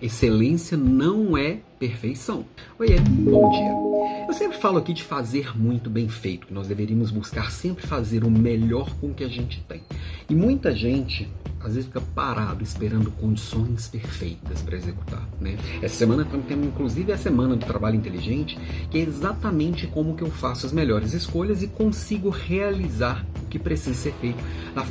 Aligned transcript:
Excelência 0.00 0.76
não 0.76 1.36
é 1.36 1.58
perfeição. 1.78 2.44
Oiê, 2.78 2.98
bom 3.00 3.50
dia. 3.50 4.26
Eu 4.28 4.34
sempre 4.34 4.58
falo 4.58 4.78
aqui 4.78 4.92
de 4.92 5.02
fazer 5.02 5.56
muito 5.56 5.88
bem 5.88 6.08
feito, 6.08 6.48
que 6.48 6.52
nós 6.52 6.66
deveríamos 6.66 7.10
buscar 7.10 7.50
sempre 7.50 7.86
fazer 7.86 8.24
o 8.24 8.30
melhor 8.30 8.94
com 9.00 9.08
o 9.08 9.14
que 9.14 9.24
a 9.24 9.28
gente 9.28 9.62
tem. 9.68 9.82
E 10.28 10.34
muita 10.34 10.74
gente 10.74 11.28
às 11.60 11.74
vezes 11.74 11.86
fica 11.86 12.00
parado 12.14 12.62
esperando 12.62 13.10
condições 13.10 13.88
perfeitas 13.88 14.62
para 14.62 14.76
executar. 14.76 15.26
Né? 15.40 15.56
Essa 15.82 15.96
semana 15.96 16.24
temos 16.24 16.66
inclusive 16.66 17.12
a 17.12 17.18
semana 17.18 17.56
do 17.56 17.64
trabalho 17.66 17.96
inteligente, 17.96 18.58
que 18.90 18.98
é 18.98 19.00
exatamente 19.00 19.86
como 19.86 20.14
que 20.14 20.22
eu 20.22 20.30
faço 20.30 20.66
as 20.66 20.72
melhores 20.72 21.12
escolhas 21.12 21.62
e 21.62 21.68
consigo 21.68 22.28
realizar 22.28 23.26
o 23.42 23.46
que 23.46 23.58
precisa 23.58 23.94
ser 23.94 24.12
feito 24.20 24.38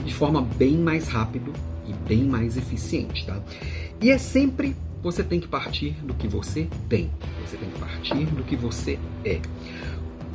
de 0.03 0.13
forma 0.13 0.41
bem 0.41 0.77
mais 0.77 1.07
rápido 1.07 1.53
e 1.87 1.93
bem 2.07 2.23
mais 2.25 2.57
eficiente. 2.57 3.25
Tá? 3.25 3.39
E 4.01 4.09
é 4.09 4.17
sempre 4.17 4.75
você 5.05 5.23
tem 5.23 5.39
que 5.39 5.47
partir 5.47 5.91
do 6.03 6.15
que 6.15 6.27
você 6.27 6.67
tem. 6.89 7.11
Você 7.45 7.57
tem 7.57 7.69
que 7.69 7.79
partir 7.79 8.25
do 8.25 8.43
que 8.43 8.55
você 8.55 8.97
é. 9.23 9.39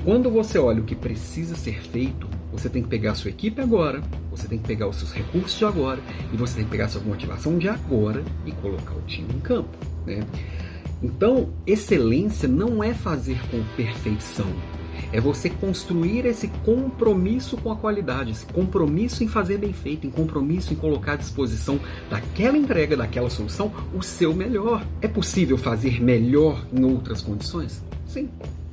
Quando 0.04 0.30
você 0.30 0.60
olha 0.60 0.80
o 0.80 0.84
que 0.84 0.94
precisa 0.94 1.56
ser 1.56 1.82
feito, 1.82 2.28
você 2.52 2.68
tem 2.68 2.80
que 2.80 2.88
pegar 2.88 3.10
a 3.10 3.14
sua 3.16 3.30
equipe 3.30 3.60
agora, 3.60 4.00
você 4.30 4.46
tem 4.46 4.58
que 4.58 4.68
pegar 4.68 4.86
os 4.86 4.94
seus 4.94 5.12
recursos 5.12 5.58
de 5.58 5.64
agora 5.64 6.00
e 6.32 6.36
você 6.36 6.54
tem 6.54 6.64
que 6.64 6.70
pegar 6.70 6.84
a 6.84 6.88
sua 6.88 7.02
motivação 7.02 7.58
de 7.58 7.68
agora 7.68 8.22
e 8.46 8.52
colocar 8.52 8.94
o 8.94 9.02
time 9.02 9.34
em 9.34 9.40
campo. 9.40 9.76
Né? 10.06 10.20
Então, 11.02 11.52
excelência 11.66 12.48
não 12.48 12.82
é 12.82 12.94
fazer 12.94 13.40
com 13.50 13.64
perfeição, 13.76 14.46
é 15.12 15.20
você 15.20 15.50
construir 15.50 16.26
esse 16.26 16.48
compromisso 16.64 17.56
com 17.56 17.70
a 17.70 17.76
qualidade, 17.76 18.30
esse 18.30 18.46
compromisso 18.46 19.22
em 19.24 19.28
fazer 19.28 19.58
bem 19.58 19.72
feito, 19.72 20.06
em 20.06 20.10
compromisso 20.10 20.72
em 20.72 20.76
colocar 20.76 21.12
à 21.12 21.16
disposição 21.16 21.78
daquela 22.08 22.56
entrega, 22.56 22.96
daquela 22.96 23.30
solução, 23.30 23.72
o 23.94 24.02
seu 24.02 24.34
melhor. 24.34 24.84
É 25.00 25.08
possível 25.08 25.56
fazer 25.58 26.02
melhor 26.02 26.64
em 26.72 26.84
outras 26.84 27.22
condições? 27.22 27.82
Sim. 28.06 28.28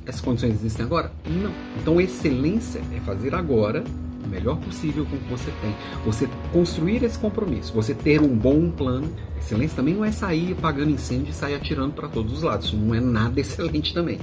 Essas 0.06 0.20
condições 0.20 0.54
existem 0.54 0.84
agora? 0.86 1.12
Não. 1.26 1.52
Então, 1.80 2.00
excelência 2.00 2.80
é 2.96 3.00
fazer 3.00 3.34
agora 3.34 3.84
o 4.24 4.28
melhor 4.28 4.56
possível 4.58 5.04
com 5.06 5.16
o 5.16 5.18
que 5.18 5.30
você 5.30 5.50
tem. 5.60 5.74
Você 6.04 6.28
construir 6.52 7.02
esse 7.04 7.18
compromisso, 7.18 7.72
você 7.72 7.94
ter 7.94 8.20
um 8.20 8.34
bom 8.34 8.70
plano. 8.70 9.10
Excelência 9.48 9.76
também 9.76 9.94
não 9.94 10.04
é 10.04 10.12
sair 10.12 10.52
apagando 10.52 10.90
incêndio 10.90 11.30
e 11.30 11.32
sair 11.32 11.54
atirando 11.54 11.94
para 11.94 12.06
todos 12.06 12.34
os 12.34 12.42
lados. 12.42 12.66
Isso 12.66 12.76
não 12.76 12.94
é 12.94 13.00
nada 13.00 13.40
excelente 13.40 13.94
também. 13.94 14.18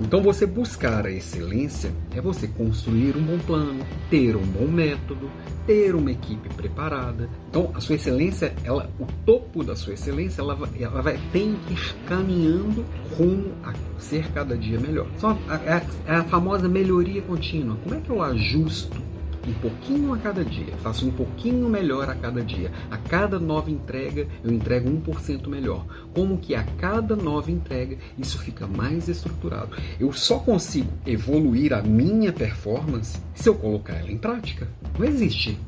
Então, 0.00 0.22
você 0.22 0.46
buscar 0.46 1.06
a 1.06 1.10
excelência 1.10 1.92
é 2.14 2.20
você 2.20 2.46
construir 2.46 3.16
um 3.16 3.22
bom 3.22 3.38
plano, 3.38 3.84
ter 4.08 4.36
um 4.36 4.42
bom 4.42 4.66
método, 4.66 5.28
ter 5.66 5.94
uma 5.94 6.12
equipe 6.12 6.48
preparada. 6.54 7.28
Então, 7.48 7.72
a 7.74 7.80
sua 7.80 7.96
excelência, 7.96 8.54
ela, 8.62 8.88
o 8.98 9.06
topo 9.26 9.64
da 9.64 9.74
sua 9.74 9.94
excelência, 9.94 10.40
ela, 10.40 10.56
ela 10.78 11.02
vai 11.02 11.18
tem 11.32 11.56
que 11.66 11.74
ir 11.74 11.94
caminhando 12.06 12.84
rumo 13.16 13.52
a 13.64 13.72
ser 13.98 14.30
cada 14.32 14.56
dia 14.56 14.78
melhor. 14.78 15.06
Só 15.18 15.36
a, 15.48 15.54
a, 15.54 16.12
é 16.12 16.16
a 16.16 16.24
famosa 16.24 16.68
melhoria 16.68 17.22
contínua. 17.22 17.76
Como 17.82 17.94
é 17.96 18.00
que 18.00 18.10
eu 18.10 18.22
ajusto 18.22 19.02
um 19.46 19.52
pouquinho 19.54 20.14
a 20.14 20.18
cada 20.18 20.44
dia, 20.44 20.76
faço 20.78 21.06
um 21.06 21.10
pouquinho 21.10 21.68
melhor 21.68 22.08
a 22.08 22.14
cada 22.14 22.42
dia. 22.42 22.72
A 22.90 22.96
cada 22.96 23.38
nova 23.38 23.70
entrega, 23.70 24.26
eu 24.42 24.50
entrego 24.50 24.88
1% 24.88 25.46
melhor. 25.48 25.84
Como 26.14 26.38
que 26.38 26.54
a 26.54 26.64
cada 26.64 27.14
nova 27.14 27.50
entrega, 27.50 27.98
isso 28.18 28.38
fica 28.38 28.66
mais 28.66 29.08
estruturado. 29.08 29.76
Eu 29.98 30.12
só 30.12 30.38
consigo 30.38 30.90
evoluir 31.06 31.72
a 31.72 31.82
minha 31.82 32.32
performance 32.32 33.18
se 33.34 33.48
eu 33.48 33.54
colocar 33.54 33.94
ela 33.94 34.10
em 34.10 34.18
prática. 34.18 34.68
Não 34.98 35.06
existe 35.06 35.58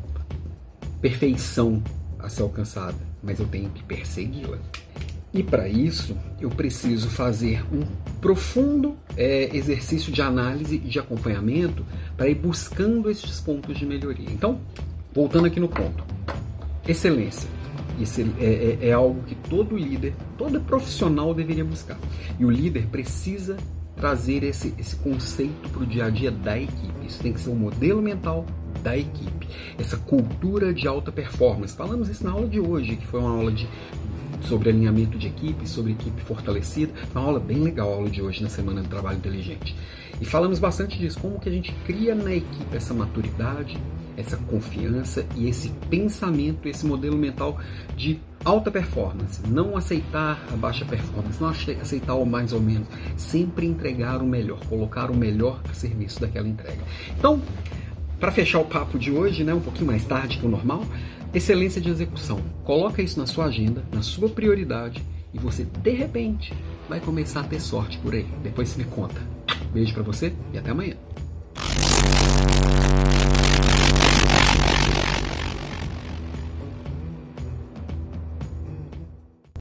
perfeição 1.00 1.82
a 2.18 2.28
ser 2.28 2.42
alcançada, 2.42 2.96
mas 3.22 3.38
eu 3.38 3.46
tenho 3.46 3.70
que 3.70 3.82
persegui-la. 3.82 4.58
E 5.36 5.42
para 5.42 5.68
isso, 5.68 6.16
eu 6.40 6.48
preciso 6.48 7.10
fazer 7.10 7.62
um 7.70 7.82
profundo 8.22 8.96
é, 9.18 9.54
exercício 9.54 10.10
de 10.10 10.22
análise 10.22 10.76
e 10.76 10.88
de 10.88 10.98
acompanhamento 10.98 11.84
para 12.16 12.26
ir 12.26 12.36
buscando 12.36 13.10
esses 13.10 13.38
pontos 13.38 13.76
de 13.76 13.84
melhoria. 13.84 14.30
Então, 14.30 14.58
voltando 15.14 15.46
aqui 15.46 15.60
no 15.60 15.68
ponto: 15.68 16.02
excelência. 16.88 17.50
Isso 18.00 18.22
é, 18.40 18.78
é, 18.80 18.88
é 18.88 18.92
algo 18.92 19.22
que 19.24 19.34
todo 19.34 19.76
líder, 19.76 20.14
todo 20.38 20.58
profissional 20.62 21.34
deveria 21.34 21.64
buscar. 21.66 21.98
E 22.38 22.44
o 22.44 22.50
líder 22.50 22.86
precisa 22.86 23.58
trazer 23.94 24.42
esse, 24.42 24.72
esse 24.78 24.96
conceito 24.96 25.68
para 25.68 25.82
o 25.82 25.86
dia 25.86 26.06
a 26.06 26.10
dia 26.10 26.30
da 26.30 26.58
equipe. 26.58 27.06
Isso 27.06 27.22
tem 27.22 27.34
que 27.34 27.40
ser 27.40 27.50
um 27.50 27.56
modelo 27.56 28.00
mental 28.00 28.46
da 28.82 28.96
equipe. 28.96 29.48
Essa 29.78 29.98
cultura 29.98 30.72
de 30.72 30.88
alta 30.88 31.12
performance. 31.12 31.76
Falamos 31.76 32.08
isso 32.08 32.24
na 32.24 32.30
aula 32.30 32.46
de 32.46 32.60
hoje, 32.60 32.96
que 32.96 33.06
foi 33.06 33.20
uma 33.20 33.30
aula 33.30 33.52
de 33.52 33.68
sobre 34.42 34.70
alinhamento 34.70 35.18
de 35.18 35.28
equipe, 35.28 35.68
sobre 35.68 35.92
equipe 35.92 36.20
fortalecida. 36.22 36.92
Uma 37.14 37.24
aula 37.24 37.40
bem 37.40 37.58
legal, 37.58 37.92
a 37.92 37.94
aula 37.96 38.10
de 38.10 38.22
hoje 38.22 38.42
na 38.42 38.48
Semana 38.48 38.82
do 38.82 38.88
Trabalho 38.88 39.18
Inteligente. 39.18 39.74
E 40.20 40.24
falamos 40.24 40.58
bastante 40.58 40.98
disso, 40.98 41.18
como 41.20 41.38
que 41.38 41.48
a 41.48 41.52
gente 41.52 41.72
cria 41.84 42.14
na 42.14 42.34
equipe 42.34 42.74
essa 42.74 42.94
maturidade, 42.94 43.78
essa 44.16 44.36
confiança 44.36 45.26
e 45.36 45.48
esse 45.48 45.68
pensamento, 45.90 46.68
esse 46.68 46.86
modelo 46.86 47.16
mental 47.16 47.60
de 47.96 48.18
alta 48.44 48.70
performance. 48.70 49.40
Não 49.46 49.76
aceitar 49.76 50.42
a 50.52 50.56
baixa 50.56 50.84
performance, 50.84 51.40
não 51.40 51.50
aceitar 51.50 52.14
o 52.14 52.24
mais 52.24 52.52
ou 52.52 52.60
menos. 52.60 52.88
Sempre 53.16 53.66
entregar 53.66 54.22
o 54.22 54.26
melhor, 54.26 54.60
colocar 54.66 55.10
o 55.10 55.16
melhor 55.16 55.60
a 55.68 55.74
serviço 55.74 56.20
daquela 56.20 56.48
entrega. 56.48 56.82
Então, 57.18 57.42
para 58.18 58.32
fechar 58.32 58.60
o 58.60 58.64
papo 58.64 58.98
de 58.98 59.10
hoje, 59.10 59.44
né, 59.44 59.52
um 59.52 59.60
pouquinho 59.60 59.86
mais 59.86 60.04
tarde 60.04 60.38
que 60.38 60.46
o 60.46 60.48
normal, 60.48 60.82
Excelência 61.34 61.80
de 61.80 61.90
execução. 61.90 62.40
Coloca 62.64 63.02
isso 63.02 63.18
na 63.18 63.26
sua 63.26 63.46
agenda, 63.46 63.84
na 63.92 64.02
sua 64.02 64.28
prioridade 64.28 65.02
e 65.32 65.38
você 65.38 65.64
de 65.64 65.90
repente 65.90 66.52
vai 66.88 67.00
começar 67.00 67.40
a 67.40 67.44
ter 67.44 67.60
sorte 67.60 67.98
por 67.98 68.14
aí. 68.14 68.26
Depois 68.42 68.68
você 68.68 68.78
me 68.78 68.84
conta. 68.84 69.20
Beijo 69.72 69.92
para 69.92 70.02
você 70.02 70.32
e 70.52 70.58
até 70.58 70.70
amanhã. 70.70 70.96